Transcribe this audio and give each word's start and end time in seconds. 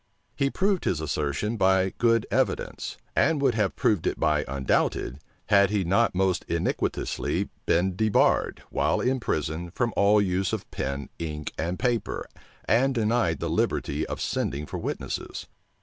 He 0.35 0.49
proved 0.49 0.85
his 0.85 0.99
assertion 0.99 1.57
by 1.57 1.93
good 1.99 2.25
evidence; 2.31 2.97
and 3.15 3.39
would 3.39 3.53
have 3.53 3.75
proved 3.75 4.07
it 4.07 4.19
by 4.19 4.43
undoubted, 4.47 5.19
had 5.49 5.69
he 5.69 5.83
not 5.83 6.15
most 6.15 6.43
iniquitously 6.47 7.49
been 7.67 7.95
debarred, 7.95 8.63
while 8.71 8.99
in 8.99 9.19
prison, 9.19 9.69
from 9.69 9.93
all 9.95 10.19
use 10.19 10.53
of 10.53 10.71
pen, 10.71 11.09
ink, 11.19 11.53
and 11.55 11.77
paper, 11.77 12.27
and 12.65 12.95
denied 12.95 13.39
the 13.39 13.47
liberty 13.51 14.03
of 14.07 14.19
sending 14.19 14.65
for 14.65 14.79
witnesses. 14.79 15.45